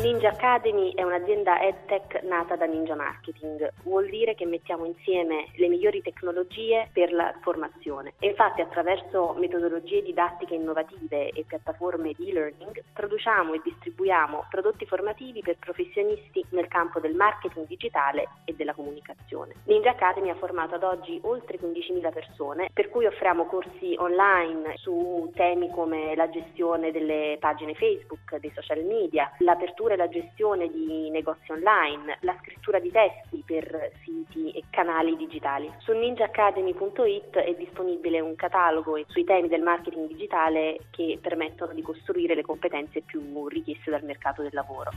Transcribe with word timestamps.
Ninja 0.00 0.28
Academy 0.28 0.92
è 0.94 1.02
un'azienda 1.02 1.60
EdTech 1.60 2.22
nata 2.22 2.54
da 2.54 2.66
Ninja 2.66 2.94
Marketing, 2.94 3.68
vuol 3.82 4.08
dire 4.08 4.36
che 4.36 4.46
mettiamo 4.46 4.84
insieme 4.84 5.48
le 5.56 5.66
migliori 5.66 6.02
tecnologie 6.02 6.88
per 6.92 7.12
la 7.12 7.34
formazione 7.40 8.12
e 8.20 8.28
infatti 8.28 8.60
attraverso 8.60 9.34
metodologie 9.36 10.02
didattiche 10.02 10.54
innovative 10.54 11.30
e 11.30 11.44
piattaforme 11.44 12.12
di 12.16 12.30
e-learning 12.30 12.80
produciamo 12.92 13.54
e 13.54 13.60
distribuiamo 13.64 14.46
prodotti 14.48 14.86
formativi 14.86 15.40
per 15.42 15.56
professionisti 15.58 16.44
nel 16.50 16.68
campo 16.68 17.00
del 17.00 17.14
marketing 17.14 17.66
digitale 17.66 18.28
e 18.44 18.54
della 18.54 18.74
comunicazione. 18.74 19.54
Ninja 19.64 19.90
Academy 19.90 20.30
ha 20.30 20.36
formato 20.36 20.76
ad 20.76 20.84
oggi 20.84 21.18
oltre 21.24 21.58
15.000 21.58 22.12
persone 22.12 22.70
per 22.72 22.88
cui 22.88 23.06
offriamo 23.06 23.46
corsi 23.46 23.96
online 23.98 24.76
su 24.76 25.28
temi 25.34 25.70
come 25.70 26.14
la 26.14 26.30
gestione 26.30 26.92
delle 26.92 27.36
pagine 27.40 27.74
Facebook, 27.74 28.36
dei 28.36 28.52
social 28.54 28.84
media, 28.84 29.32
l'apertura 29.38 29.87
e 29.92 29.96
la 29.96 30.08
gestione 30.08 30.70
di 30.70 31.10
negozi 31.10 31.52
online, 31.52 32.18
la 32.20 32.36
scrittura 32.40 32.78
di 32.78 32.90
testi 32.90 33.42
per 33.44 33.92
siti 34.02 34.50
e 34.50 34.64
canali 34.70 35.16
digitali. 35.16 35.72
Su 35.78 35.92
ninjaacademy.it 35.92 37.36
è 37.36 37.54
disponibile 37.54 38.20
un 38.20 38.34
catalogo 38.34 38.98
sui 39.08 39.24
temi 39.24 39.48
del 39.48 39.62
marketing 39.62 40.08
digitale 40.08 40.78
che 40.90 41.18
permettono 41.20 41.72
di 41.72 41.82
costruire 41.82 42.34
le 42.34 42.42
competenze 42.42 43.00
più 43.02 43.48
richieste 43.48 43.90
dal 43.90 44.04
mercato 44.04 44.42
del 44.42 44.52
lavoro. 44.52 44.90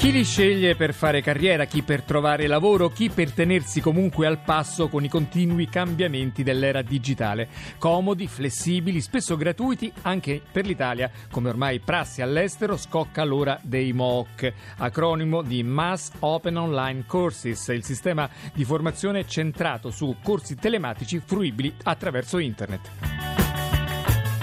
Chi 0.00 0.12
li 0.12 0.24
sceglie 0.24 0.76
per 0.76 0.94
fare 0.94 1.20
carriera, 1.20 1.66
chi 1.66 1.82
per 1.82 2.02
trovare 2.02 2.46
lavoro, 2.46 2.88
chi 2.88 3.10
per 3.10 3.32
tenersi 3.32 3.82
comunque 3.82 4.26
al 4.26 4.38
passo 4.38 4.88
con 4.88 5.04
i 5.04 5.10
continui 5.10 5.68
cambiamenti 5.68 6.42
dell'era 6.42 6.80
digitale. 6.80 7.48
Comodi, 7.76 8.26
flessibili, 8.26 9.02
spesso 9.02 9.36
gratuiti 9.36 9.92
anche 10.00 10.40
per 10.50 10.64
l'Italia, 10.64 11.10
come 11.30 11.50
ormai 11.50 11.80
prassi 11.80 12.22
all'estero, 12.22 12.78
scocca 12.78 13.24
l'ora 13.24 13.60
dei 13.62 13.92
MOOC, 13.92 14.50
acronimo 14.78 15.42
di 15.42 15.62
Mass 15.62 16.12
Open 16.20 16.56
Online 16.56 17.04
Courses, 17.06 17.68
il 17.68 17.84
sistema 17.84 18.26
di 18.54 18.64
formazione 18.64 19.26
centrato 19.26 19.90
su 19.90 20.16
corsi 20.22 20.54
telematici 20.54 21.20
fruibili 21.22 21.74
attraverso 21.82 22.38
internet. 22.38 23.39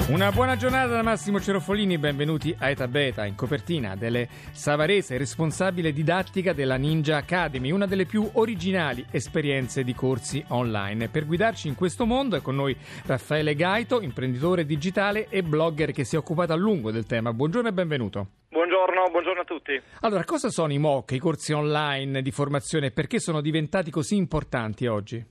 Una 0.10 0.32
buona 0.32 0.56
giornata 0.56 0.94
da 0.94 1.04
Massimo 1.04 1.38
Cerofolini, 1.38 1.98
benvenuti 1.98 2.56
a 2.58 2.70
Eta 2.70 2.88
Beta, 2.88 3.26
in 3.26 3.36
copertina 3.36 3.98
delle 3.98 4.30
Savarese, 4.52 5.18
responsabile 5.18 5.92
didattica 5.92 6.54
della 6.54 6.78
Ninja 6.78 7.18
Academy, 7.18 7.72
una 7.72 7.86
delle 7.86 8.06
più 8.06 8.26
originali 8.36 9.06
esperienze 9.12 9.84
di 9.84 9.94
corsi 9.94 10.42
online. 10.48 11.10
Per 11.10 11.26
guidarci 11.26 11.68
in 11.68 11.76
questo 11.76 12.06
mondo 12.06 12.38
è 12.38 12.42
con 12.42 12.56
noi 12.56 12.74
Raffaele 13.06 13.54
Gaito, 13.54 14.00
imprenditore 14.00 14.66
digitale 14.66 15.28
e 15.28 15.44
blogger 15.44 15.92
che 15.92 16.06
si 16.06 16.16
è 16.16 16.18
occupato 16.18 16.54
a 16.54 16.56
lungo 16.56 16.90
del 16.90 17.06
tema. 17.06 17.34
Buongiorno 17.34 17.68
e 17.68 17.74
benvenuto. 17.74 18.28
Buongiorno, 18.48 19.10
buongiorno 19.12 19.42
a 19.42 19.44
tutti. 19.44 19.82
Allora, 20.00 20.24
cosa 20.24 20.50
sono 20.50 20.72
i 20.72 20.78
MOOC, 20.78 21.12
i 21.12 21.20
corsi 21.20 21.52
online 21.52 22.22
di 22.22 22.32
formazione 22.32 22.88
e 22.88 22.92
perché 22.92 23.20
sono 23.20 23.42
diventati 23.42 23.92
così 23.92 24.16
importanti 24.16 24.88
oggi? 24.88 25.26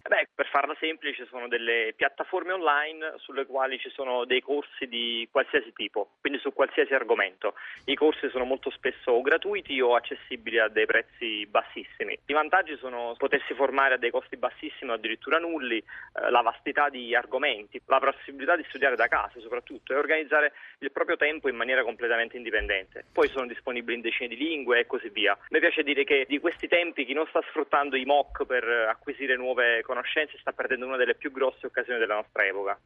Farla 0.57 0.75
semplice, 0.81 1.27
sono 1.27 1.49
delle 1.49 1.93
piattaforme 1.95 2.55
online 2.55 3.17
sulle 3.17 3.45
quali 3.45 3.79
ci 3.79 3.91
sono 3.91 4.25
dei 4.25 4.41
corsi 4.41 4.87
di 4.87 5.29
qualsiasi 5.31 5.71
tipo, 5.75 6.13
quindi 6.19 6.39
su 6.39 6.51
qualsiasi 6.55 6.95
argomento. 6.95 7.53
I 7.85 7.95
corsi 7.95 8.31
sono 8.31 8.45
molto 8.45 8.71
spesso 8.71 9.21
gratuiti 9.21 9.79
o 9.83 9.95
accessibili 9.95 10.59
a 10.59 10.69
dei 10.69 10.87
prezzi 10.87 11.47
bassissimi. 11.47 12.19
I 12.25 12.33
vantaggi 12.33 12.75
sono 12.79 13.15
potersi 13.19 13.53
formare 13.53 13.97
a 13.97 13.99
dei 13.99 14.11
costi 14.11 14.39
bassissimi 14.39 14.93
o 14.93 14.95
addirittura 14.95 15.37
nulli, 15.37 15.77
eh, 15.77 16.31
la 16.31 16.41
vastità 16.41 16.89
di 16.89 17.15
argomenti, 17.15 17.79
la 17.85 17.99
possibilità 17.99 18.57
di 18.57 18.65
studiare 18.69 18.97
da 18.97 19.09
casa 19.09 19.39
soprattutto 19.41 19.93
e 19.93 19.97
organizzare 19.97 20.55
il 20.79 20.91
proprio 20.91 21.19
tempo 21.19 21.51
in 21.51 21.57
maniera 21.57 21.83
completamente 21.83 22.39
indipendente. 22.39 23.05
Poi 23.13 23.29
sono 23.29 23.47
disponibili 23.47 23.97
in 23.97 24.01
decine 24.01 24.29
di 24.29 24.39
lingue 24.39 24.79
e 24.79 24.87
così 24.87 25.11
via. 25.11 25.37
Mi 25.51 25.61
piace 25.61 25.83
dire 25.83 26.05
che 26.05 26.25
di 26.27 26.39
questi 26.39 26.67
tempi 26.67 27.05
chi 27.05 27.13
non 27.13 27.27
sta 27.27 27.43
sfruttando 27.43 27.95
i 27.95 28.07
MOOC 28.07 28.47
per 28.47 28.65
acquisire 28.65 29.37
nuove 29.37 29.83
conoscenze 29.83 30.45
sta 30.47 30.53
perdendo 30.53 30.87
una 30.87 30.97
delle 30.97 31.17
più 31.17 31.33
grosse 31.33 31.67
occasioni 31.67 31.99
della 31.99 32.15
nostra 32.15 32.47
epoca. 32.47 32.79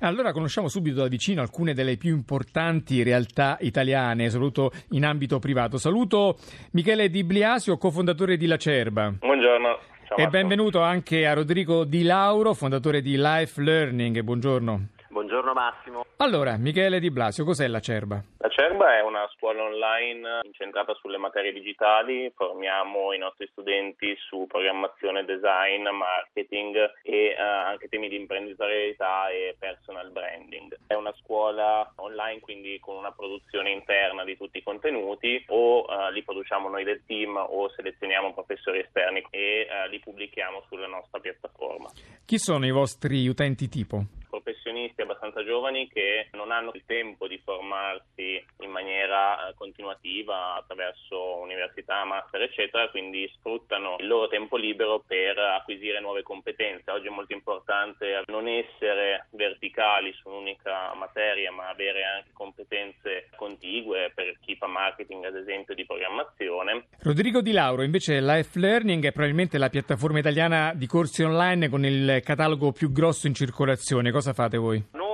Allora 0.00 0.30
conosciamo 0.32 0.68
subito 0.68 1.00
da 1.00 1.08
vicino 1.08 1.42
alcune 1.42 1.74
delle 1.74 1.96
più 1.96 2.14
importanti 2.14 3.02
realtà 3.02 3.56
italiane, 3.60 4.30
soprattutto 4.30 4.70
in 4.90 5.04
ambito 5.04 5.40
privato. 5.40 5.78
Saluto 5.78 6.38
Michele 6.72 7.08
Di 7.08 7.24
Bliasio, 7.24 7.76
cofondatore 7.76 8.36
di 8.36 8.46
Lacerba. 8.46 9.14
Buongiorno. 9.18 9.78
Ciao, 10.06 10.16
e 10.16 10.28
benvenuto 10.28 10.80
anche 10.80 11.26
a 11.26 11.34
Rodrigo 11.34 11.84
Di 11.84 12.04
Lauro, 12.04 12.54
fondatore 12.54 13.02
di 13.02 13.16
Life 13.16 13.60
Learning. 13.60 14.20
Buongiorno. 14.20 14.88
Buongiorno 15.18 15.52
Massimo. 15.52 16.04
Allora, 16.18 16.56
Michele 16.56 17.00
Di 17.00 17.10
Blasio, 17.10 17.44
cos'è 17.44 17.66
la 17.66 17.80
Cerba? 17.80 18.22
La 18.38 18.48
Cerba 18.48 18.96
è 18.96 19.02
una 19.02 19.28
scuola 19.34 19.64
online 19.64 20.42
incentrata 20.44 20.94
sulle 20.94 21.18
materie 21.18 21.52
digitali, 21.52 22.30
formiamo 22.36 23.12
i 23.12 23.18
nostri 23.18 23.48
studenti 23.50 24.14
su 24.16 24.46
programmazione, 24.46 25.24
design, 25.24 25.88
marketing 25.88 26.76
e 27.02 27.34
uh, 27.36 27.42
anche 27.42 27.88
temi 27.88 28.08
di 28.08 28.14
imprenditorialità 28.14 29.28
e 29.30 29.56
personal 29.58 30.12
branding. 30.12 30.78
È 30.86 30.94
una 30.94 31.12
scuola 31.20 31.92
online 31.96 32.38
quindi 32.38 32.78
con 32.78 32.94
una 32.94 33.10
produzione 33.10 33.72
interna 33.72 34.22
di 34.22 34.36
tutti 34.36 34.58
i 34.58 34.62
contenuti 34.62 35.44
o 35.48 35.80
uh, 35.80 36.12
li 36.12 36.22
produciamo 36.22 36.68
noi 36.68 36.84
del 36.84 37.02
team 37.06 37.34
o 37.36 37.68
selezioniamo 37.70 38.34
professori 38.34 38.78
esterni 38.78 39.26
e 39.30 39.66
uh, 39.66 39.90
li 39.90 39.98
pubblichiamo 39.98 40.62
sulla 40.68 40.86
nostra 40.86 41.18
piattaforma. 41.18 41.90
Chi 42.24 42.38
sono 42.38 42.66
i 42.66 42.70
vostri 42.70 43.26
utenti 43.26 43.68
tipo? 43.68 44.17
Professionisti 44.28 45.02
abbastanza 45.02 45.44
giovani 45.44 45.88
che 45.88 46.28
non 46.32 46.50
hanno 46.50 46.70
il 46.74 46.82
tempo 46.86 47.26
di 47.26 47.40
formarsi 47.44 48.44
in 48.60 48.70
maniera 48.70 49.48
eh, 49.48 49.54
continuativa 49.54 50.54
attraverso 50.54 51.36
università, 51.38 52.04
master, 52.04 52.42
eccetera, 52.42 52.88
quindi 52.90 53.30
sfruttano 53.36 53.96
il 53.98 54.06
loro 54.06 54.28
tempo 54.28 54.56
libero 54.56 55.02
per 55.06 55.38
acquisire 55.38 56.00
nuove 56.00 56.22
competenze. 56.22 56.90
Oggi 56.90 57.06
è 57.06 57.10
molto 57.10 57.32
importante 57.32 58.22
non 58.26 58.46
essere 58.48 59.26
verticali 59.30 60.12
su 60.12 60.28
un'unica 60.28 60.92
materia, 60.94 61.50
ma 61.52 61.68
avere 61.68 62.04
anche 62.04 62.30
competenze 62.32 63.28
contigue 63.36 64.12
per 64.14 64.38
chi 64.40 64.56
fa 64.56 64.66
marketing, 64.66 65.24
ad 65.24 65.36
esempio, 65.36 65.74
di 65.74 65.86
programmazione. 65.86 66.86
Rodrigo 67.00 67.40
Di 67.40 67.52
Lauro, 67.52 67.82
invece 67.82 68.20
Life 68.20 68.58
Learning 68.58 69.04
è 69.04 69.12
probabilmente 69.12 69.58
la 69.58 69.68
piattaforma 69.68 70.18
italiana 70.18 70.72
di 70.74 70.86
corsi 70.86 71.22
online 71.22 71.68
con 71.68 71.84
il 71.84 72.20
catalogo 72.24 72.72
più 72.72 72.92
grosso 72.92 73.26
in 73.26 73.34
circolazione. 73.34 74.10
Cosa 74.18 74.32
fate 74.32 74.56
voi? 74.56 74.84
Noi 74.90 75.07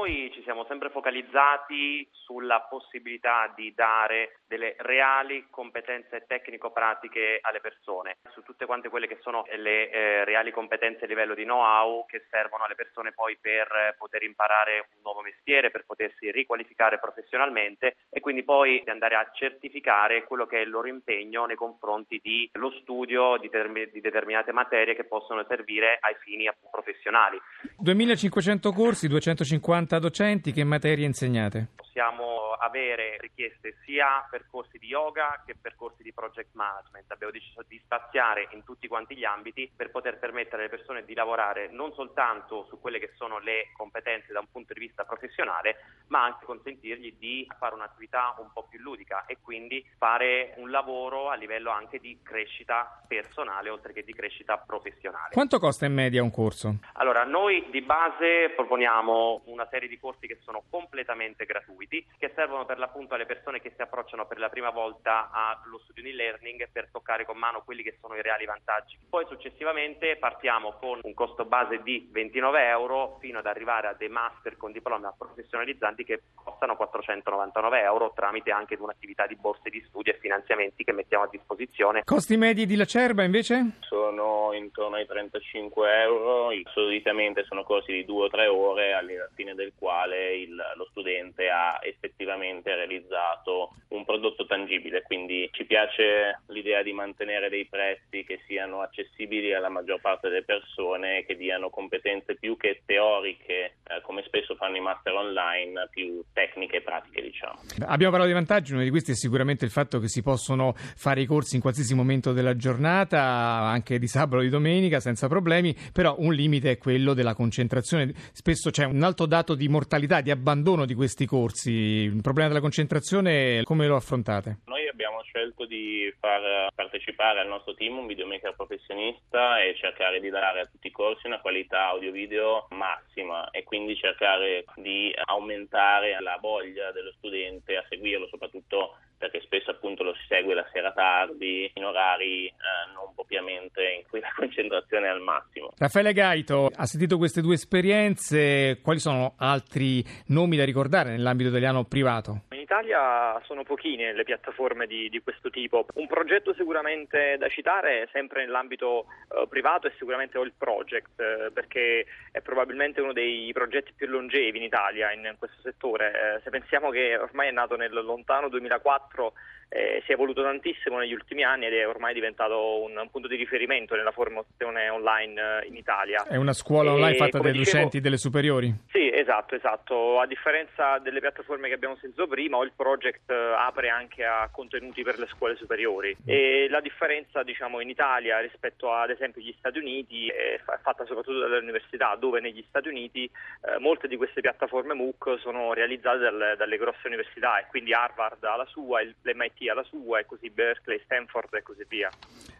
focalizzati 1.05 2.09
sulla 2.11 2.67
possibilità 2.71 3.53
di 3.55 3.75
dare 3.75 4.41
delle 4.47 4.75
reali 4.79 5.47
competenze 5.51 6.25
tecnico-pratiche 6.27 7.41
alle 7.43 7.61
persone, 7.61 8.17
su 8.33 8.43
tutte 8.43 8.65
quante 8.65 8.89
quelle 8.89 9.07
che 9.07 9.19
sono 9.21 9.45
le 9.57 9.91
eh, 9.91 10.25
reali 10.25 10.51
competenze 10.51 11.05
a 11.05 11.07
livello 11.07 11.35
di 11.35 11.43
know-how 11.43 12.07
che 12.07 12.25
servono 12.31 12.65
alle 12.65 12.75
persone 12.75 13.13
poi 13.13 13.37
per 13.39 13.95
poter 13.99 14.23
imparare 14.23 14.87
un 14.95 15.03
nuovo 15.03 15.21
mestiere, 15.21 15.71
per 15.71 15.85
potersi 15.85 16.31
riqualificare 16.31 16.99
professionalmente 16.99 17.97
e 18.09 18.21
quindi 18.21 18.43
poi 18.43 18.83
andare 18.87 19.17
a 19.17 19.31
certificare 19.35 20.25
quello 20.25 20.47
che 20.47 20.59
è 20.59 20.63
il 20.63 20.71
loro 20.71 20.89
impegno 20.89 21.45
nei 21.45 21.57
confronti 21.57 22.19
dello 22.51 22.71
studio 22.81 23.37
di, 23.37 23.51
term- 23.51 23.91
di 23.91 24.01
determinate 24.01 24.53
materie 24.53 24.95
che 24.95 25.05
possono 25.05 25.45
servire 25.47 25.99
ai 26.01 26.15
fini 26.21 26.49
professionali. 26.71 27.39
2500 27.77 28.73
corsi, 28.73 29.09
250 29.09 29.99
docenti, 29.99 30.53
che 30.53 30.65
materie 30.65 30.94
insegnate? 31.03 31.69
Possiamo 31.75 32.53
avere 32.59 33.19
richieste 33.21 33.77
sia 33.85 34.27
per 34.31 34.47
corsi 34.51 34.79
di 34.79 34.87
yoga 34.87 35.43
che 35.47 35.55
per 35.55 35.77
corsi 35.77 36.03
di 36.03 36.13
project 36.13 36.51
management. 36.53 37.11
Abbiamo 37.11 37.33
deciso 37.33 37.63
di 37.69 37.81
spaziare 37.83 38.49
in 38.51 38.65
tutti 38.65 38.89
quanti 38.89 39.17
gli 39.17 39.25
ambiti 39.25 39.71
per 39.75 39.91
poter 39.91 40.19
permettere 40.19 40.63
alle 40.63 40.71
persone 40.71 41.05
di 41.05 41.15
lavorare 41.15 41.69
non 41.71 41.93
soltanto 41.93 42.65
su 42.69 42.81
quelle 42.81 42.99
che 42.99 43.13
sono 43.17 43.39
le 43.39 43.71
competenze 43.77 44.33
da 44.33 44.41
un 44.41 44.51
punto 44.51 44.73
di 44.73 44.81
vista 44.81 45.05
professionale, 45.05 45.77
ma 46.09 46.25
anche 46.25 46.45
consentirgli 46.45 47.17
di 47.19 47.47
fare 47.59 47.75
un'attività 47.75 48.35
un 48.39 48.51
po' 48.53 48.67
più 48.69 48.81
ludica 48.81 49.25
e 49.27 49.39
quindi 49.41 49.85
fare 49.97 50.55
un 50.57 50.71
lavoro 50.71 51.31
a 51.31 51.35
livello 51.35 51.71
anche 51.71 51.99
di 51.99 52.19
crescita 52.23 53.03
personale 53.07 53.71
oltre 53.71 53.93
che 53.93 54.03
di 54.03 54.13
crescita 54.13 54.57
professionale. 54.59 55.33
Quanto 55.33 55.59
costa 55.59 55.87
in 55.87 55.93
media 55.95 56.23
un 56.23 56.31
corso? 56.31 56.77
Allora, 56.95 57.25
noi 57.25 57.69
di 57.71 57.83
base 57.83 58.51
proponiamo 58.57 59.43
una 59.47 59.67
serie 59.71 59.89
di 59.89 59.99
corsi 59.99 60.27
che 60.27 60.39
sono 60.43 60.63
completamente 60.85 61.47
gratuiti, 61.47 62.07
che 62.19 62.33
servono 62.35 62.67
per 62.67 62.79
l'appunto 62.79 63.15
alle 63.15 63.27
persone 63.27 63.61
che 63.61 63.73
si 63.75 63.83
approcciano 63.83 64.27
per 64.27 64.39
la 64.39 64.51
prima 64.51 64.71
volta 64.71 65.31
allo 65.33 65.79
studio 65.85 66.03
di 66.03 66.13
learning 66.13 66.69
per 66.71 66.89
toccare 66.93 67.25
con 67.25 67.39
mano 67.39 67.63
quelli 67.65 67.83
che 67.83 67.97
sono 68.01 68.15
i 68.15 68.23
reali 68.23 68.45
vantaggi. 68.45 68.99
Poi 69.09 69.25
successivamente 69.27 70.17
partiamo 70.17 70.73
con 70.79 71.01
un 71.03 71.15
costo 71.15 71.45
base 71.45 71.83
di 71.83 72.09
29 72.13 72.67
euro 72.69 73.17
fino 73.21 73.39
ad 73.39 73.47
arrivare 73.47 73.89
a 73.89 73.95
dei 73.95 74.09
master 74.09 74.57
con 74.57 74.73
diplomi 74.73 74.93
professionalizzanti 75.17 76.05
che 76.05 76.23
costano 76.35 76.77
499 76.77 77.81
euro 77.81 78.13
tramite 78.15 78.51
anche 78.51 78.77
un'attività 78.79 79.27
di 79.27 79.37
borse 79.37 79.71
di 79.71 79.83
studio 79.89 80.13
e 80.13 80.19
finanziamenti 80.19 80.85
che 80.85 80.93
mettiamo 80.93 81.25
a 81.25 81.29
disposizione. 81.29 82.03
Costi 82.05 82.37
medi 82.37 82.67
di 82.67 82.77
Lacerba 82.77 83.23
invece? 83.25 83.79
Sono 83.81 84.53
intorno 84.53 84.97
ai 84.97 85.07
35 85.07 86.03
euro, 86.03 86.51
solitamente 86.73 87.45
sono 87.45 87.65
corsi 87.65 87.93
di 87.93 88.05
due 88.05 88.27
o 88.27 88.29
tre 88.29 88.47
ore 88.47 88.93
alla 88.93 89.29
fine 89.35 89.55
del 89.55 89.73
quale 89.79 90.37
il, 90.37 90.63
lo 90.77 90.87
studente 90.91 91.49
ha 91.49 91.79
effettivamente 91.83 92.75
realizzato 92.75 93.75
un 93.89 94.05
prodotto 94.05 94.47
tangibile, 94.47 95.03
quindi 95.03 95.49
ci 95.53 95.65
piace 95.65 96.41
l'idea 96.49 96.83
di 96.83 96.93
mantenere 96.93 97.49
dei 97.49 97.67
prezzi 97.67 98.25
che 98.25 98.41
siano 98.47 98.81
accessibili 98.81 99.55
alla 99.55 99.69
maggior 99.69 100.01
parte 100.01 100.29
delle 100.29 100.45
persone 100.45 101.25
che 101.25 101.37
diano 101.37 101.71
competenze 101.71 102.37
più 102.37 102.57
che 102.57 102.83
teoriche, 102.85 103.77
eh, 103.97 104.01
come 104.03 104.23
spesso 104.27 104.55
fanno 104.57 104.77
i 104.77 104.81
master 104.81 105.13
online, 105.13 105.89
più 105.91 106.23
tecniche 106.33 106.77
e 106.77 106.83
pratiche, 106.83 107.23
diciamo. 107.23 107.61
Abbiamo 107.87 108.11
parlato 108.11 108.27
di 108.27 108.33
vantaggi, 108.33 108.73
uno 108.73 108.83
di 108.83 108.91
questi 108.91 109.13
è 109.13 109.15
sicuramente 109.15 109.65
il 109.65 109.71
fatto 109.71 109.99
che 109.99 110.09
si 110.09 110.23
possono 110.23 110.75
fare 110.75 111.21
i 111.21 111.27
corsi 111.27 111.57
in 111.57 111.61
qualsiasi 111.61 111.95
momento 111.95 112.33
della 112.33 112.57
giornata, 112.57 113.21
anche 113.21 113.99
di 113.99 114.07
sabato 114.07 114.39
o 114.39 114.41
di 114.43 114.49
domenica, 114.49 115.01
senza 115.01 115.29
problemi, 115.29 115.75
però 115.93 116.17
un 116.19 116.33
limite 116.33 116.73
è 116.73 116.79
quello 116.79 117.15
della 117.15 117.35
concentrazione. 117.35 118.13
Spesso 118.33 118.71
c'è 118.71 118.85
un 118.85 119.03
alto 119.03 119.27
dato 119.27 119.55
di 119.55 119.69
mortalità, 119.69 120.21
di 120.21 120.31
abbandono 120.31 120.85
di 120.85 120.95
questi 120.95 121.27
corsi. 121.27 121.73
Il 121.73 122.23
problema 122.23 122.49
della 122.49 122.61
concentrazione 122.61 123.63
come 123.65 123.87
lo 123.87 123.97
affrontate? 123.97 124.59
Noi 124.67 124.84
abbiamo 124.95 125.23
scelto 125.23 125.67
di 125.67 126.13
far 126.21 126.73
partecipare 126.73 127.41
al 127.41 127.49
nostro 127.49 127.75
team 127.75 127.99
un 127.99 128.07
videomaker 128.07 128.55
professionista 128.55 129.61
e 129.61 129.75
cercare 129.75 130.21
di 130.21 130.31
dare 130.31 130.61
a 130.61 130.67
tutti 130.67 130.87
i 130.87 130.93
corsi 130.93 131.27
una 131.27 131.41
qualità 131.41 131.89
audio-video 131.89 132.69
massima 132.71 133.51
e 133.51 133.65
quindi 133.65 133.97
cercare 133.97 134.65
di 134.77 135.13
aumentare 135.25 136.17
la 136.21 136.39
voglia 136.41 136.93
dello 136.93 137.13
studente 137.19 137.77
a 137.77 137.85
seguirlo, 137.89 138.29
soprattutto 138.29 138.97
perché 139.19 139.41
spesso 139.41 139.71
appunto 139.71 140.03
lo 140.03 140.15
si 140.15 140.27
segue 140.29 140.55
la 140.55 140.67
sera 140.73 140.93
tardi, 140.93 141.71
in 141.75 141.85
orari 141.85 142.47
eh, 142.47 142.53
non 142.95 143.15
propriamente 143.15 143.83
in 143.99 144.03
cui 144.09 144.21
la 144.21 144.33
concentrazione 144.37 145.07
è 145.07 145.11
al 145.11 145.21
massimo. 145.21 145.73
Raffaele 145.77 146.13
Gaito, 146.13 146.71
ha 146.75 146.87
sentito 146.87 147.17
queste 147.17 147.41
due 147.41 147.55
esperienze, 147.55 148.79
quali 148.83 149.01
sono 149.01 149.35
altri 149.39 150.05
nomi 150.27 150.57
da 150.57 150.65
ricordare 150.65 151.11
nell'ambito 151.11 151.49
italiano 151.49 151.85
privato? 151.85 152.43
Italia 152.75 153.41
sono 153.45 153.63
pochine 153.63 154.13
le 154.13 154.25
piattaforme 154.25 154.89
di, 154.89 155.09
di 155.09 155.23
questo 155.23 155.49
tipo. 155.49 155.87
Un 155.95 156.09
progetto 156.09 156.53
sicuramente 156.55 157.37
da 157.39 157.49
citare, 157.49 158.09
sempre 158.11 158.45
nell'ambito 158.45 159.07
eh, 159.31 159.47
privato, 159.49 159.87
è 159.87 159.93
sicuramente 159.97 160.39
Oil 160.39 160.55
Project, 160.59 161.21
eh, 161.21 161.51
perché 161.53 162.05
è 162.33 162.41
probabilmente 162.41 163.01
uno 163.01 163.13
dei 163.13 163.53
progetti 163.53 163.93
più 163.95 164.09
longevi 164.09 164.59
in 164.59 164.65
Italia 164.65 165.13
in, 165.13 165.25
in 165.25 165.37
questo 165.39 165.61
settore. 165.63 166.09
Eh, 166.09 166.41
se 166.43 166.51
pensiamo 166.51 166.91
che 166.91 167.17
ormai 167.17 167.47
è 167.47 167.53
nato 167.53 167.77
nel 167.77 167.93
lontano 167.93 168.49
2004 168.49 169.33
eh, 169.69 170.03
si 170.05 170.11
è 170.11 170.15
evoluto 170.15 170.43
tantissimo 170.43 170.99
negli 170.99 171.13
ultimi 171.13 171.45
anni 171.45 171.67
ed 171.67 171.75
è 171.75 171.87
ormai 171.87 172.15
diventato 172.15 172.83
un, 172.83 172.97
un 172.97 173.11
punto 173.11 173.29
di 173.29 173.37
riferimento 173.37 173.95
nella 173.95 174.13
formazione 174.13 174.89
online 174.89 175.63
eh, 175.63 175.67
in 175.67 175.77
Italia. 175.77 176.25
È 176.25 176.37
una 176.37 176.53
scuola 176.53 176.93
online 176.93 177.15
e, 177.15 177.19
fatta 177.19 177.39
dai 177.39 177.53
dicevo, 177.53 177.77
docenti 177.77 178.01
delle 178.01 178.17
superiori? 178.17 178.73
Sì, 178.91 179.11
esatto, 179.13 179.55
esatto. 179.55 180.21
A 180.21 180.27
differenza 180.27 180.99
delle 180.99 181.21
piattaforme 181.21 181.69
che 181.69 181.75
abbiamo 181.75 181.97
sentito 181.97 182.27
prima, 182.27 182.63
il 182.63 182.73
project 182.75 183.31
eh, 183.31 183.35
apre 183.35 183.89
anche 183.89 184.25
a 184.25 184.49
contenuti 184.53 185.03
per 185.03 185.19
le 185.19 185.27
scuole 185.27 185.57
superiori 185.57 186.17
e 186.25 186.69
la 186.71 186.81
differenza 186.81 187.43
diciamo, 187.43 187.81
in 187.81 187.89
Italia 187.89 188.39
rispetto 188.41 188.93
ad 188.93 189.11
esempio 189.11 189.41
agli 189.41 189.55
Stati 189.59 189.79
Uniti 189.79 190.29
è 190.29 190.61
fatta 190.65 191.05
soprattutto 191.05 191.41
dalle 191.41 191.59
università, 191.59 192.15
dove 192.17 192.41
negli 192.41 192.65
Stati 192.69 192.89
Uniti 192.89 193.25
eh, 193.25 193.79
molte 193.79 194.09
di 194.09 194.17
queste 194.17 194.41
piattaforme 194.41 194.95
MOOC 194.95 195.39
sono 195.41 195.73
realizzate 195.73 196.19
dalle, 196.19 196.55
dalle 196.57 196.77
grosse 196.77 197.07
università 197.07 197.59
e 197.59 197.67
quindi 197.69 197.93
Harvard 197.93 198.43
ha 198.45 198.57
la 198.57 198.67
sua, 198.67 199.03
l'MIT 199.03 199.64
ha 199.69 199.75
la 199.75 199.85
sua 199.85 200.21
e 200.21 200.27
così 200.27 200.51
Berkeley, 200.51 201.01
Stanford 201.05 201.55
e 201.55 201.63
così 201.63 201.85
via. 201.89 202.11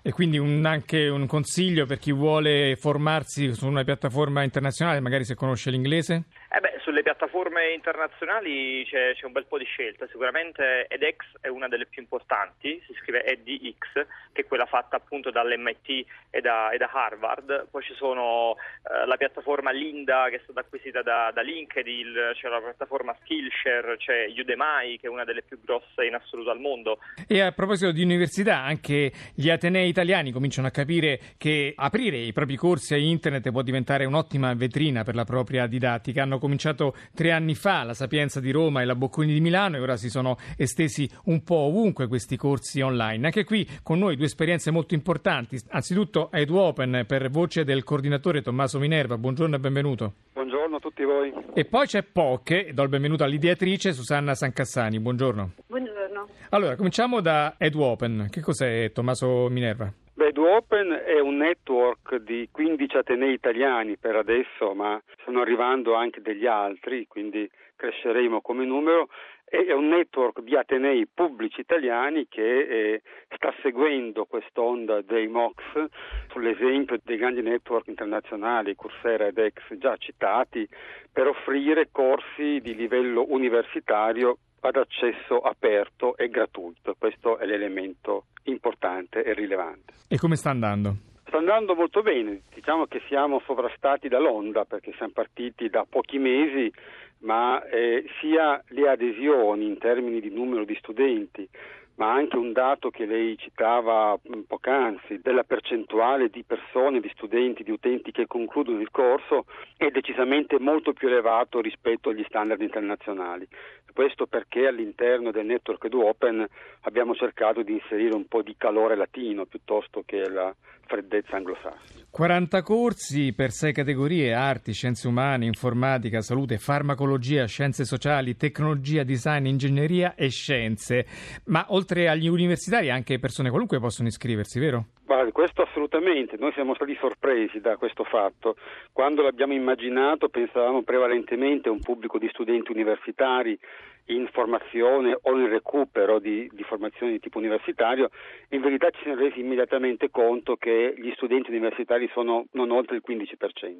E 0.03 0.13
quindi 0.13 0.39
un, 0.39 0.65
anche 0.65 1.09
un 1.09 1.27
consiglio 1.27 1.87
per 1.87 1.99
chi 1.99 2.13
vuole 2.13 2.77
formarsi 2.77 3.55
su 3.55 3.67
una 3.67 3.85
piattaforma 3.85 4.43
internazionale, 4.43 5.01
magari 5.01 5.25
se 5.25 5.35
conosce 5.35 5.71
l'inglese? 5.71 6.25
Eh 6.57 6.61
beh, 6.61 6.79
sulle 6.85 7.03
piattaforme 7.03 7.73
internazionali 7.73 8.85
c'è, 8.85 9.13
c'è, 9.15 9.27
un 9.27 9.33
bel 9.33 9.47
po' 9.47 9.59
di 9.59 9.65
scelta, 9.65 10.07
sicuramente 10.07 10.87
edX 10.87 11.25
è 11.41 11.49
una 11.49 11.67
delle 11.67 11.87
più 11.87 12.01
importanti, 12.01 12.81
si 12.87 12.95
scrive 13.01 13.25
EDX, 13.25 14.07
che 14.31 14.43
è 14.43 14.47
quella 14.47 14.65
fatta 14.65 14.95
appunto 14.95 15.33
dall'MIT 15.33 16.07
e 16.31 16.41
da, 16.41 16.71
e 16.71 16.77
da 16.77 16.89
Harvard, 16.93 17.67
poi 17.73 17.83
ci 17.83 17.93
sono 17.95 18.55
eh, 18.55 19.05
la 19.05 19.17
piattaforma 19.17 19.73
Linda 19.73 20.29
che 20.29 20.37
è 20.37 20.41
stata 20.45 20.61
acquisita 20.61 21.03
da, 21.03 21.33
da, 21.35 21.41
LinkedIn, 21.43 22.35
c'è 22.35 22.49
la 22.49 22.61
piattaforma 22.61 23.17
Skillshare, 23.23 23.97
c'è 23.97 24.27
Udemy 24.29 24.97
che 25.01 25.09
è 25.09 25.11
una 25.11 25.25
delle 25.25 25.43
più 25.43 25.59
grosse 25.61 26.07
in 26.07 26.15
assoluto 26.15 26.51
al 26.51 26.61
mondo. 26.61 26.99
E 27.27 27.41
a 27.41 27.51
proposito 27.51 27.91
di 27.91 28.05
università, 28.05 28.63
anche 28.63 29.11
gli 29.35 29.51
Atenei 29.51 29.89
italiani 29.89 30.31
cominciano 30.31 30.69
a 30.69 30.71
capire 30.71 31.19
che 31.37 31.73
aprire 31.75 32.19
i 32.19 32.33
propri 32.33 32.55
corsi 32.55 32.95
a 32.95 32.97
internet 32.97 33.51
può 33.51 33.63
diventare 33.63 34.05
un'ottima 34.05 34.55
vetrina 34.55 35.03
per 35.03 35.17
la 35.17 35.25
propria 35.25 35.67
didattica. 35.67 36.23
Hanno 36.23 36.43
cominciato 36.45 36.95
tre 37.15 37.33
anni 37.33 37.55
fa 37.55 37.85
la 37.85 37.95
Sapienza 37.95 38.39
di 38.39 38.51
Roma 38.51 38.83
e 38.83 38.85
la 38.85 38.95
Bocconi 38.95 39.33
di 39.33 39.41
Milano 39.41 39.77
e 39.77 39.81
ora 39.81 39.97
si 39.97 40.11
sono 40.11 40.37
estesi 40.59 41.09
un 41.25 41.43
po' 41.43 41.57
ovunque 41.57 42.07
questi 42.07 42.37
corsi 42.37 42.83
online. 42.83 43.25
Anche 43.25 43.45
qui 43.45 43.67
con 43.83 43.99
noi 43.99 44.17
due 44.17 44.27
esperienze 44.27 44.71
molto 44.71 44.93
importanti. 44.93 45.59
Anzitutto 45.71 46.31
EduOpen 46.31 47.05
per 47.07 47.31
voce 47.31 47.65
del 47.65 47.83
coordinatore 47.83 48.43
Tommaso 48.43 48.79
Minerva. 48.79 49.17
Buongiorno 49.17 49.57
e 49.57 49.59
benvenuto. 49.59 50.13
Buongiorno 50.35 50.77
a 50.77 50.81
tutti 50.81 51.03
voi. 51.03 51.33
E 51.55 51.65
poi 51.65 51.87
c'è 51.87 52.03
Poche, 52.03 52.73
do 52.75 52.83
il 52.83 52.91
benvenuto 52.91 53.25
all'ideatrice 53.25 53.95
Susanna 53.95 54.35
Sancassani. 54.35 55.01
Buongiorno. 55.01 55.53
Buongiorno. 55.67 56.27
Allora, 56.51 56.77
cominciamo 56.77 57.23
da 57.23 57.55
EduOpen. 57.57 58.29
Che 58.31 58.43
cos'è 58.43 58.93
Tommaso 58.93 59.49
Minerva? 59.49 59.91
Beh, 60.17 60.29
EduOpen 60.29 60.93
è 61.05 61.19
un 61.19 61.39
network 61.39 62.19
di 62.19 62.49
15 62.53 62.99
atenei 62.99 63.33
italiani 63.33 63.97
per 63.97 64.15
adesso, 64.15 64.73
ma 64.73 65.03
stanno 65.21 65.41
arrivando 65.41 65.95
anche 65.95 66.21
degli 66.21 66.47
altri, 66.47 67.09
quindi 67.09 67.51
cresceremo 67.75 68.41
come 68.41 68.65
numero. 68.65 69.09
È 69.45 69.73
un 69.73 69.89
network 69.89 70.41
di 70.43 70.55
atenei 70.55 71.09
pubblici 71.13 71.61
italiani 71.61 72.29
che 72.29 72.59
eh, 72.59 73.03
sta 73.35 73.53
seguendo 73.61 74.25
quest'onda 74.25 75.03
dei 75.03 75.27
MOOCs 75.27 75.87
sull'esempio 76.29 76.97
dei 77.03 77.17
grandi 77.17 77.43
network 77.43 77.89
internazionali, 77.89 78.77
Coursera 78.77 79.27
ed 79.27 79.39
Ex 79.39 79.63
già 79.79 79.97
citati, 79.97 80.65
per 81.13 81.27
offrire 81.27 81.89
corsi 81.91 82.61
di 82.61 82.77
livello 82.77 83.25
universitario 83.31 84.39
ad 84.69 84.77
accesso 84.77 85.41
aperto 85.41 86.17
e 86.17 86.29
gratuito. 86.29 86.95
Questo 86.99 87.39
è 87.39 87.47
l'elemento 87.47 88.27
importante 88.45 89.23
e 89.23 89.35
rilevante. 89.35 89.93
E 90.09 90.19
come 90.19 90.37
sta 90.37 90.51
andando? 90.51 90.97
Sta 91.27 91.39
andando 91.39 91.75
molto 91.75 92.03
bene, 92.03 92.43
diciamo 92.55 92.87
che 92.87 93.03
siamo 93.09 93.41
sovrastati 93.45 94.09
dall'onda 94.09 94.65
perché 94.65 94.93
siamo 94.97 95.13
partiti 95.13 95.69
da 95.69 95.85
pochi 95.89 96.19
mesi, 96.19 96.73
ma 97.19 97.63
eh, 97.67 98.05
sia 98.21 98.63
le 98.69 98.89
adesioni 98.89 99.67
in 99.67 99.79
termini 99.79 100.21
di 100.21 100.31
numero 100.31 100.65
di 100.65 100.77
studenti, 100.77 101.49
ma 101.97 102.13
anche 102.13 102.37
un 102.37 102.53
dato 102.53 102.91
che 102.91 103.07
lei 103.07 103.37
citava 103.39 104.19
poc'anzi 104.47 105.21
della 105.21 105.45
percentuale 105.45 106.29
di 106.29 106.43
persone, 106.43 107.01
di 107.01 107.11
studenti, 107.15 107.63
di 107.63 107.71
utenti 107.71 108.11
che 108.11 108.27
concludono 108.27 108.81
il 108.81 108.91
corso 108.91 109.47
è 109.77 109.91
decisamente 109.91 110.59
molto 110.59 110.93
più 110.93 111.09
elevato 111.09 111.61
rispetto 111.61 112.11
agli 112.11 112.25
standard 112.27 112.61
internazionali. 112.61 113.47
Questo 113.93 114.27
perché 114.27 114.67
all'interno 114.67 115.31
del 115.31 115.47
network 115.47 115.85
EduOpen 115.85 116.45
abbiamo 116.81 117.15
cercato 117.15 117.63
di 117.63 117.75
inserire 117.75 118.17
un 118.17 118.27
po' 118.27 118.43
di 118.43 118.57
calore 118.57 118.97
latino 118.97 119.45
piuttosto 119.45 120.03
che 120.05 120.29
la 120.29 120.53
freddezza 120.87 121.37
anglosassone. 121.37 122.04
40 122.15 122.63
corsi 122.63 123.33
per 123.33 123.51
sei 123.51 123.73
categorie, 123.73 124.35
arti, 124.35 124.73
scienze 124.73 125.09
umane, 125.09 125.47
informatica, 125.47 126.23
salute, 126.23 126.59
farmacologia, 126.59 127.45
scienze 127.47 127.85
sociali, 127.85 128.37
tecnologia, 128.37 129.03
design, 129.03 129.47
ingegneria 129.47 130.15
e 130.15 130.29
scienze. 130.29 131.07
Ma 131.47 131.67
oltre 131.71 132.09
agli 132.09 132.29
universitari 132.29 132.89
anche 132.89 133.19
persone 133.19 133.49
qualunque 133.49 133.81
possono 133.81 134.07
iscriversi, 134.07 134.61
vero? 134.61 134.91
Guardi, 135.07 135.33
questo 135.33 135.61
assolutamente, 135.61 136.37
noi 136.39 136.53
siamo 136.53 136.75
stati 136.75 136.97
sorpresi 136.99 137.61
da 137.61 137.77
questo 137.77 138.05
fatto. 138.05 138.57
Quando 138.91 139.21
l'abbiamo 139.21 139.53
immaginato 139.53 140.31
pensavamo 140.31 140.83
prevalentemente 140.83 141.69
a 141.69 141.73
un 141.73 141.81
pubblico 141.81 142.17
di 142.17 142.29
studenti 142.33 142.71
universitari 142.71 143.59
in 144.07 144.29
formazione 144.31 145.17
o 145.23 145.39
in 145.39 145.49
recupero 145.49 146.19
di, 146.19 146.49
di 146.53 146.63
formazione 146.63 147.13
di 147.13 147.21
tipo 147.21 147.39
universitario, 147.39 148.11
in 148.51 148.61
verità 148.61 148.91
ci 148.91 149.01
siamo 149.03 149.21
resi 149.21 149.41
immediatamente 149.41 150.11
conto 150.11 150.57
che 150.57 150.95
gli 150.97 151.11
studenti 151.15 151.51
universitari 151.51 152.11
sono 152.13 152.47
non 152.53 152.71
oltre 152.71 152.97
il 152.97 153.03
15%. 153.07 153.77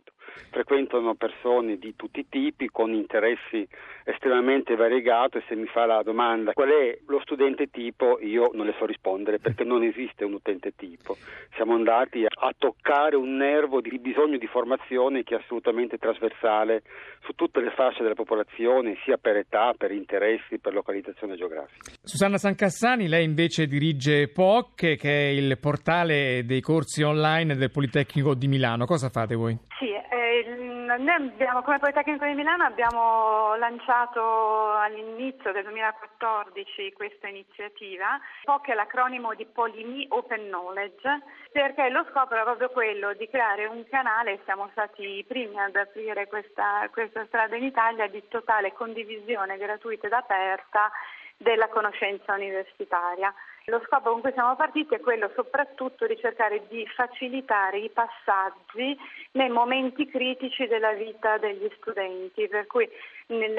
Frequentano 0.51 1.15
persone 1.15 1.79
di 1.79 1.95
tutti 1.97 2.21
i 2.21 2.29
tipi, 2.29 2.69
con 2.71 2.95
interessi 2.95 3.67
estremamente 4.05 4.77
variegati 4.77 5.39
e 5.39 5.45
se 5.47 5.57
mi 5.57 5.67
fa 5.67 5.85
la 5.87 6.03
domanda 6.03 6.53
qual 6.53 6.71
è 6.71 6.99
lo 7.07 7.21
studente 7.21 7.71
tipo, 7.71 8.19
io 8.21 8.51
non 8.55 8.67
le 8.67 8.75
so 8.79 8.87
rispondere 8.87 9.39
perché 9.39 9.65
non 9.65 9.83
esiste 9.83 10.25
un 10.25 10.35
utente 10.35 10.75
tipo. 10.75 11.17
Siamo 11.55 11.75
andati 11.75 12.25
a 12.25 12.53
toccare 12.59 13.15
un 13.15 13.37
nervo 13.37 13.81
di 13.81 13.99
bisogno 13.99 14.39
di 14.39 14.47
formazione 14.47 15.23
che 15.23 15.37
è 15.37 15.39
assolutamente 15.39 15.99
trasversale 15.99 16.83
su 17.23 17.33
tutte 17.35 17.61
le 17.61 17.71
fasce 17.71 18.03
della 18.03 18.15
popolazione, 18.15 18.97
sia 19.05 19.17
per 19.17 19.37
età, 19.37 19.73
per 19.77 19.93
interessi 19.93 20.59
per 20.59 20.75
localizzazione 20.75 21.37
geografica. 21.37 21.93
Susanna 22.03 22.39
Sancassani, 22.39 23.09
lei 23.09 23.25
invece 23.25 23.67
dirige 23.67 24.29
POC, 24.29 24.97
che 24.97 25.11
è 25.11 25.29
il 25.29 25.59
portale 25.59 26.45
dei 26.45 26.61
corsi 26.61 27.03
online 27.03 27.55
del 27.55 27.71
Politecnico 27.71 28.35
di 28.35 28.49
Milano. 28.49 28.85
Cosa 28.85 29.09
fate 29.09 29.35
voi? 29.35 29.57
Sì, 29.79 29.91
eh, 29.91 30.75
noi 30.99 31.15
abbiamo, 31.15 31.63
come 31.63 31.79
Politecnico 31.79 32.25
di 32.27 32.35
Milano 32.35 32.65
abbiamo 32.65 33.55
lanciato 33.57 34.73
all'inizio 34.73 35.53
del 35.53 35.63
2014 35.63 36.93
questa 36.93 37.29
iniziativa. 37.29 38.19
POC 38.45 38.69
è 38.69 38.75
l'acronimo 38.75 39.35
di 39.35 39.47
Polimi 39.47 40.07
Open 40.11 40.47
Knowledge, 40.47 41.04
perché 41.53 41.89
lo 41.91 42.05
scopo 42.11 42.35
era 42.35 42.45
proprio 42.45 42.71
quello 42.71 43.13
di 43.15 43.29
creare 43.29 43.67
un 43.67 43.85
canale, 43.89 44.41
siamo 44.45 44.69
stati 44.73 45.19
i 45.19 45.25
primi 45.25 45.59
ad 45.61 45.77
aprire 45.77 46.27
questa, 46.27 46.89
questa 46.91 47.25
strada 47.27 47.57
in 47.57 47.65
Italia, 47.65 48.09
di 48.09 48.23
totale 48.29 48.73
condivisione 48.73 49.59
gratuita 49.59 50.07
ed 50.07 50.13
aperta 50.15 50.91
della 51.37 51.69
conoscenza 51.69 52.33
universitaria. 52.33 53.33
Lo 53.67 53.81
scopo 53.87 54.11
con 54.11 54.21
cui 54.21 54.33
siamo 54.33 54.57
partiti 54.57 54.95
è 54.95 55.01
quello 55.01 55.31
soprattutto 55.35 56.07
di 56.07 56.19
cercare 56.19 56.67
di 56.69 56.87
facilitare 56.87 57.79
i 57.79 57.89
passaggi 57.89 58.97
nei 59.33 59.49
momenti 59.49 60.07
critici 60.07 60.67
della 60.67 60.93
vita 60.93 61.39
degli 61.39 61.71
studenti, 61.77 62.47
per 62.47 62.67
cui 62.67 62.89
nel 63.29 63.55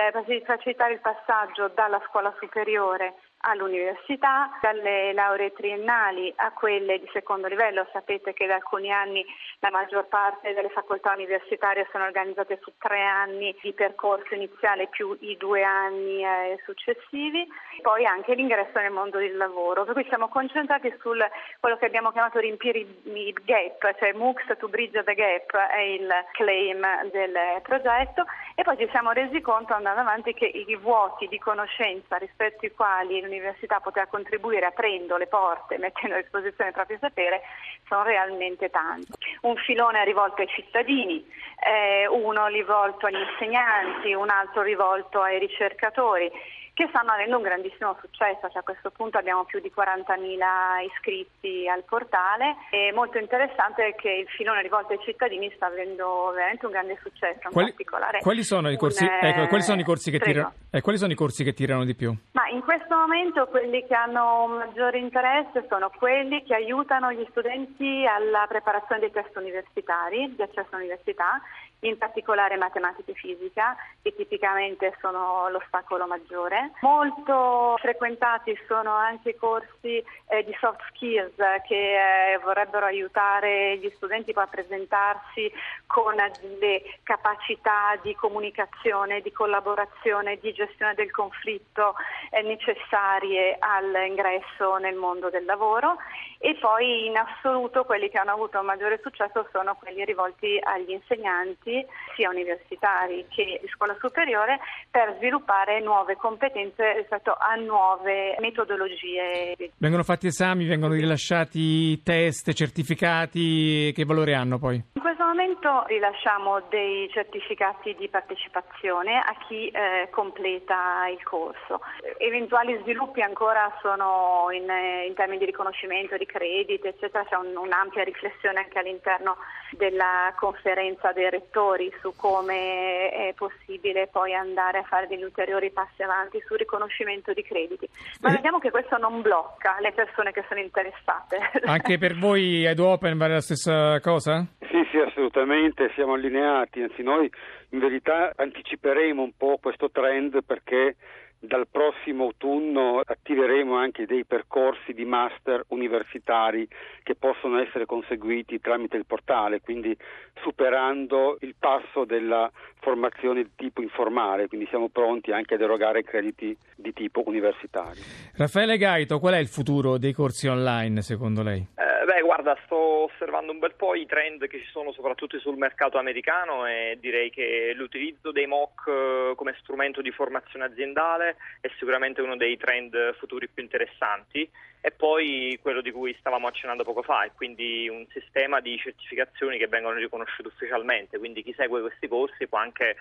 facilitare 0.45 0.93
il 0.93 0.99
passaggio 0.99 1.69
dalla 1.69 2.01
scuola 2.07 2.33
superiore 2.39 3.15
all'università, 3.45 4.57
dalle 4.61 5.13
lauree 5.13 5.53
triennali 5.53 6.33
a 6.37 6.51
quelle 6.51 6.99
di 6.99 7.09
secondo 7.13 7.47
livello. 7.47 7.87
Sapete 7.91 8.33
che 8.33 8.47
da 8.47 8.55
alcuni 8.55 8.91
anni 8.91 9.25
la 9.59 9.69
maggior 9.69 10.07
parte 10.07 10.53
delle 10.53 10.69
facoltà 10.69 11.13
universitarie 11.13 11.87
sono 11.91 12.05
organizzate 12.05 12.59
su 12.61 12.71
tre 12.77 13.01
anni 13.03 13.55
di 13.61 13.73
percorso 13.73 14.33
iniziale 14.33 14.87
più 14.87 15.15
i 15.21 15.37
due 15.37 15.63
anni 15.63 16.23
eh, 16.23 16.59
successivi, 16.65 17.47
poi 17.81 18.05
anche 18.05 18.33
l'ingresso 18.33 18.79
nel 18.79 18.91
mondo 18.91 19.17
del 19.19 19.37
lavoro. 19.37 19.85
Per 19.85 19.93
cui 19.93 20.05
siamo 20.07 20.27
concentrati 20.27 20.93
su 20.99 21.13
quello 21.59 21.77
che 21.77 21.85
abbiamo 21.85 22.11
chiamato 22.11 22.39
riempire 22.39 22.79
il 22.79 23.33
gap, 23.43 23.97
cioè 23.99 24.13
MOOCs 24.13 24.57
to 24.57 24.67
bridge 24.67 25.03
the 25.03 25.13
gap 25.13 25.55
è 25.55 25.81
il 25.81 26.09
claim 26.31 26.81
del 27.11 27.37
progetto 27.61 28.25
e 28.55 28.63
poi 28.63 28.77
ci 28.77 28.87
siamo 28.89 29.11
resi 29.11 29.41
conto 29.41 29.73
andando 29.73 30.01
avanti 30.01 30.33
che 30.33 30.45
i 30.45 30.75
vuoti 30.77 31.27
di 31.27 31.37
conoscenza 31.37 32.17
rispetto 32.17 32.65
ai 32.65 32.71
quali 32.71 33.21
l'università 33.21 33.34
poteva 33.81 34.07
contribuire 34.07 34.65
aprendo 34.65 35.17
le 35.17 35.27
porte, 35.27 35.77
mettendo 35.77 36.15
a 36.15 36.21
disposizione 36.21 36.69
il 36.69 36.75
proprio 36.75 36.97
sapere, 36.99 37.41
sono 37.87 38.03
realmente 38.03 38.69
tanti. 38.69 39.11
Un 39.41 39.55
filone 39.57 40.03
rivolto 40.05 40.41
ai 40.41 40.47
cittadini, 40.47 41.25
eh, 41.65 42.07
uno 42.07 42.47
rivolto 42.47 43.05
agli 43.05 43.19
insegnanti, 43.31 44.13
un 44.13 44.29
altro 44.29 44.61
rivolto 44.61 45.21
ai 45.21 45.39
ricercatori 45.39 46.31
che 46.75 46.87
stanno 46.89 47.11
avendo 47.11 47.37
un 47.37 47.43
grandissimo 47.43 47.95
successo, 48.01 48.49
cioè 48.49 48.59
a 48.59 48.63
questo 48.63 48.91
punto 48.91 49.17
abbiamo 49.17 49.45
più 49.45 49.61
di 49.61 49.71
40.000 49.73 50.83
iscritti 50.91 51.69
al 51.69 51.85
portale 51.85 52.57
e 52.69 52.91
molto 52.93 53.17
interessante 53.17 53.87
è 53.87 53.95
che 53.95 54.11
il 54.11 54.27
filone 54.27 54.61
rivolto 54.61 54.91
ai 54.91 54.99
cittadini 55.01 55.49
sta 55.55 55.67
avendo 55.67 56.33
veramente 56.35 56.65
un 56.65 56.73
grande 56.73 56.99
successo, 57.01 57.47
in 57.47 57.53
quali, 57.53 57.69
particolare. 57.69 58.19
Quali 58.19 58.43
sono, 58.43 58.69
i 58.69 58.75
corsi, 58.75 59.05
un, 59.05 59.09
ecco, 59.21 59.47
quali 59.47 59.63
sono 59.63 59.79
i 59.79 59.85
corsi 59.85 60.11
che 60.11 60.19
tirano? 60.19 60.53
Eh, 60.69 60.81
quali 60.81 60.97
sono 60.97 61.13
i 61.13 61.15
corsi 61.15 61.45
che 61.45 61.53
tirano 61.53 61.85
di 61.85 61.95
più? 61.95 62.13
Ma 62.33 62.49
in 62.49 62.61
questo 62.61 62.93
momento 62.93 63.47
quelli 63.47 63.85
che 63.87 63.95
hanno 63.95 64.43
un 64.43 64.57
maggiore 64.57 64.97
interesse 64.99 65.65
sono 65.69 65.89
quelli 65.97 66.43
che 66.43 66.55
aiutano 66.55 67.13
gli 67.13 67.25
studenti 67.29 68.05
alla 68.05 68.47
preparazione 68.49 68.99
dei 68.99 69.11
test 69.11 69.33
universitari, 69.37 70.35
di 70.35 70.41
accesso 70.41 70.67
all'università, 70.71 71.39
in 71.85 71.97
particolare 71.97 72.57
matematica 72.57 73.11
e 73.11 73.15
fisica, 73.15 73.75
che 74.01 74.15
tipicamente 74.15 74.95
sono 74.99 75.49
l'ostacolo 75.49 76.05
maggiore. 76.07 76.71
Molto 76.81 77.75
frequentati 77.79 78.57
sono 78.67 78.91
anche 78.91 79.35
corsi 79.35 80.03
eh, 80.27 80.43
di 80.43 80.55
soft 80.59 80.81
skills 80.89 81.35
che 81.67 82.33
eh, 82.33 82.37
vorrebbero 82.39 82.85
aiutare 82.85 83.77
gli 83.77 83.91
studenti 83.95 84.31
a 84.35 84.47
presentarsi 84.47 85.51
con 85.85 86.15
le 86.15 86.99
capacità 87.03 87.97
di 88.01 88.13
comunicazione, 88.15 89.21
di 89.21 89.31
collaborazione, 89.31 90.37
di 90.37 90.51
gestione 90.53 90.93
del 90.95 91.11
conflitto 91.11 91.95
eh, 92.31 92.41
necessarie 92.41 93.55
all'ingresso 93.59 94.77
nel 94.77 94.95
mondo 94.95 95.29
del 95.29 95.45
lavoro 95.45 95.97
e 96.39 96.55
poi 96.59 97.05
in 97.05 97.17
assoluto 97.17 97.85
quelli 97.85 98.09
che 98.09 98.17
hanno 98.17 98.33
avuto 98.33 98.61
maggiore 98.61 98.99
successo 99.01 99.47
sono 99.51 99.75
quelli 99.75 100.03
rivolti 100.03 100.59
agli 100.61 100.91
insegnanti 100.91 101.74
sia 102.15 102.29
universitari 102.29 103.25
che 103.29 103.59
di 103.61 103.67
scuola 103.69 103.95
superiore 103.99 104.59
per 104.91 105.15
sviluppare 105.17 105.79
nuove 105.81 106.15
competenze 106.15 106.93
rispetto 106.93 107.35
a 107.37 107.55
nuove 107.55 108.35
metodologie. 108.39 109.55
Vengono 109.77 110.03
fatti 110.03 110.27
esami, 110.27 110.65
vengono 110.65 110.93
rilasciati 110.93 112.01
test, 112.03 112.53
certificati, 112.53 113.91
che 113.93 114.05
valore 114.05 114.33
hanno 114.33 114.59
poi? 114.59 114.75
In 114.75 115.01
questo 115.01 115.25
momento 115.25 115.83
rilasciamo 115.87 116.61
dei 116.69 117.09
certificati 117.11 117.95
di 117.95 118.07
partecipazione 118.07 119.17
a 119.17 119.35
chi 119.47 119.67
eh, 119.67 120.07
completa 120.11 121.07
il 121.11 121.21
corso. 121.23 121.81
Eventuali 122.17 122.77
sviluppi 122.81 123.21
ancora 123.21 123.71
sono 123.81 124.47
in, 124.51 124.63
in 125.07 125.13
termini 125.15 125.39
di 125.39 125.45
riconoscimento 125.45 126.17
di 126.17 126.25
crediti, 126.25 126.87
eccetera, 126.87 127.25
c'è 127.25 127.35
un, 127.35 127.55
un'ampia 127.55 128.03
riflessione 128.03 128.59
anche 128.59 128.79
all'interno 128.79 129.37
della 129.71 130.33
conferenza 130.37 131.11
dei 131.11 131.29
rettori 131.29 131.64
su 132.01 132.13
come 132.15 133.09
è 133.09 133.33
possibile 133.35 134.07
poi 134.07 134.33
andare 134.33 134.79
a 134.79 134.83
fare 134.83 135.07
degli 135.07 135.23
ulteriori 135.23 135.71
passi 135.71 136.03
avanti 136.03 136.41
sul 136.45 136.57
riconoscimento 136.57 137.33
di 137.33 137.41
crediti. 137.43 137.87
Ma 138.21 138.29
eh. 138.29 138.33
vediamo 138.33 138.59
che 138.59 138.71
questo 138.71 138.97
non 138.97 139.21
blocca 139.21 139.77
le 139.79 139.91
persone 139.91 140.31
che 140.31 140.43
sono 140.47 140.59
interessate. 140.59 141.37
Anche 141.65 141.97
per 141.97 142.15
voi 142.15 142.65
EduOpen 142.65 143.17
vale 143.17 143.33
la 143.33 143.41
stessa 143.41 143.99
cosa? 143.99 144.45
Sì, 144.59 144.87
sì, 144.91 144.97
assolutamente, 144.97 145.91
siamo 145.95 146.13
allineati, 146.13 146.81
anzi 146.81 147.01
noi 147.01 147.29
in 147.69 147.79
verità 147.79 148.31
anticiperemo 148.35 149.21
un 149.21 149.31
po' 149.35 149.57
questo 149.61 149.89
trend 149.89 150.43
perché 150.45 150.95
dal 151.39 151.67
prossimo 151.69 152.25
autunno 152.25 153.01
attiveremo 153.03 153.75
anche 153.75 154.05
dei 154.05 154.25
percorsi 154.25 154.93
di 154.93 155.05
master 155.05 155.63
universitari 155.67 156.67
che 157.03 157.15
possono 157.15 157.59
essere 157.59 157.85
conseguiti 157.85 158.59
tramite 158.59 158.97
il 158.97 159.05
portale, 159.05 159.61
quindi 159.61 159.95
superando 160.41 161.37
il 161.41 161.55
passo 161.57 162.03
della 162.05 162.51
formazione 162.79 163.43
di 163.43 163.51
tipo 163.55 163.81
informale, 163.81 164.47
quindi 164.47 164.67
siamo 164.67 164.89
pronti 164.89 165.31
anche 165.31 165.55
ad 165.55 165.61
erogare 165.61 166.03
crediti 166.03 166.55
di 166.75 166.93
tipo 166.93 167.23
universitario. 167.25 168.01
Raffaele 168.35 168.77
Gaito, 168.77 169.19
qual 169.19 169.33
è 169.33 169.39
il 169.39 169.47
futuro 169.47 169.97
dei 169.97 170.13
corsi 170.13 170.47
online 170.47 171.01
secondo 171.01 171.41
lei? 171.41 171.65
Eh, 171.75 172.05
beh, 172.05 172.21
guarda, 172.21 172.55
sto 172.65 173.05
osservando 173.05 173.51
un 173.51 173.59
bel 173.59 173.73
po' 173.75 173.95
i 173.95 174.05
trend 174.05 174.47
che 174.47 174.59
ci 174.59 174.69
sono 174.71 174.91
soprattutto 174.91 175.39
sul 175.39 175.57
mercato 175.57 175.97
americano 175.97 176.67
e 176.67 176.97
direi 176.99 177.29
che 177.29 177.73
l'utilizzo 177.75 178.31
dei 178.31 178.45
MOOC 178.45 178.87
eh, 178.87 179.33
come 179.35 179.55
strumento 179.59 180.01
di 180.01 180.11
formazione 180.11 180.65
aziendale 180.65 181.24
è 181.29 181.69
sicuramente 181.77 182.21
uno 182.21 182.35
dei 182.35 182.57
trend 182.57 183.15
futuri 183.15 183.47
più 183.47 183.63
interessanti 183.63 184.49
e 184.85 184.91
poi 184.91 185.57
quello 185.63 185.81
di 185.81 185.89
cui 185.89 186.15
stavamo 186.19 186.45
accennando 186.45 186.83
poco 186.83 187.01
fa, 187.01 187.23
e 187.23 187.31
quindi 187.33 187.89
un 187.89 188.05
sistema 188.13 188.59
di 188.59 188.77
certificazioni 188.77 189.57
che 189.57 189.65
vengono 189.65 189.95
riconosciute 189.95 190.49
ufficialmente, 190.49 191.17
quindi 191.17 191.41
chi 191.41 191.55
segue 191.57 191.81
questi 191.81 192.07
corsi 192.07 192.47
può 192.47 192.59
anche 192.59 192.91
eh, 192.91 192.95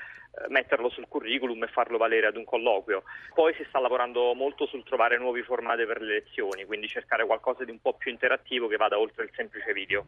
metterlo 0.48 0.88
sul 0.88 1.06
curriculum 1.06 1.62
e 1.62 1.66
farlo 1.66 1.98
valere 1.98 2.28
ad 2.28 2.36
un 2.36 2.44
colloquio. 2.44 3.02
Poi 3.34 3.52
si 3.58 3.66
sta 3.68 3.80
lavorando 3.80 4.32
molto 4.32 4.64
sul 4.64 4.82
trovare 4.82 5.18
nuovi 5.18 5.42
formati 5.42 5.84
per 5.84 6.00
le 6.00 6.24
lezioni, 6.24 6.64
quindi 6.64 6.88
cercare 6.88 7.26
qualcosa 7.26 7.64
di 7.64 7.70
un 7.70 7.80
po' 7.82 7.92
più 7.92 8.10
interattivo 8.10 8.66
che 8.66 8.76
vada 8.76 8.98
oltre 8.98 9.24
il 9.24 9.30
semplice 9.36 9.74
video. 9.74 10.06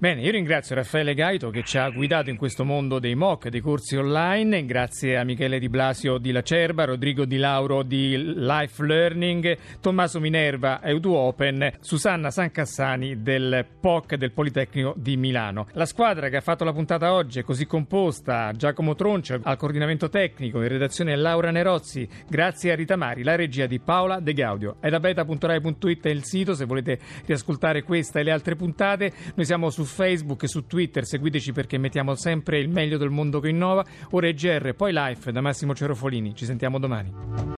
Bene, 0.00 0.22
io 0.22 0.32
ringrazio 0.32 0.74
Raffaele 0.74 1.14
Gaito 1.14 1.50
che 1.50 1.62
ci 1.62 1.78
ha 1.78 1.88
guidato 1.88 2.30
in 2.30 2.36
questo 2.36 2.64
mondo 2.64 2.98
dei 2.98 3.14
MOOC, 3.14 3.46
dei 3.46 3.60
corsi 3.60 3.96
online, 3.96 4.64
grazie 4.66 5.16
a 5.16 5.22
Michele 5.22 5.60
Di 5.60 5.68
Blasio 5.68 6.18
di 6.18 6.32
Lacerba, 6.32 6.84
Rodrigo 6.84 7.24
Di 7.24 7.36
Lauro 7.36 7.84
di 7.84 8.16
Life 8.18 8.84
Learning, 8.84 9.80
Tommaso 9.80 10.18
Minerva 10.18 10.80
EduOpen, 11.12 11.74
Susanna 11.80 12.30
Sancassani 12.30 13.22
del 13.22 13.66
POC 13.80 14.14
del 14.14 14.32
Politecnico 14.32 14.94
di 14.96 15.18
Milano. 15.18 15.66
La 15.72 15.84
squadra 15.84 16.30
che 16.30 16.36
ha 16.36 16.40
fatto 16.40 16.64
la 16.64 16.72
puntata 16.72 17.12
oggi 17.12 17.38
è 17.38 17.42
così 17.42 17.66
composta, 17.66 18.50
Giacomo 18.52 18.94
Troncio 18.94 19.38
al 19.42 19.58
coordinamento 19.58 20.08
tecnico, 20.08 20.62
in 20.62 20.68
redazione 20.68 21.14
Laura 21.14 21.50
Nerozzi, 21.50 22.08
grazie 22.26 22.72
a 22.72 22.74
Rita 22.74 22.96
Mari, 22.96 23.22
la 23.22 23.34
regia 23.34 23.66
di 23.66 23.78
Paola 23.78 24.20
De 24.20 24.32
Gaudio. 24.32 24.76
È 24.80 24.88
da 24.88 25.00
beta.rai.it 25.00 26.06
è 26.06 26.08
il 26.08 26.24
sito 26.24 26.54
se 26.54 26.64
volete 26.64 26.98
riascoltare 27.26 27.82
questa 27.82 28.20
e 28.20 28.22
le 28.22 28.30
altre 28.30 28.56
puntate. 28.56 29.12
Noi 29.34 29.44
siamo 29.44 29.68
su 29.68 29.84
Facebook 29.84 30.44
e 30.44 30.48
su 30.48 30.66
Twitter, 30.66 31.04
seguiteci 31.04 31.52
perché 31.52 31.76
mettiamo 31.76 32.14
sempre 32.14 32.58
il 32.58 32.70
meglio 32.70 32.96
del 32.96 33.10
mondo 33.10 33.38
che 33.38 33.50
innova. 33.50 33.84
Ora 34.12 34.28
è 34.28 34.32
GR, 34.32 34.72
poi 34.74 34.92
Life 34.94 35.30
da 35.30 35.42
Massimo 35.42 35.74
Cerofolini. 35.74 36.34
Ci 36.34 36.46
sentiamo 36.46 36.78
domani. 36.78 37.50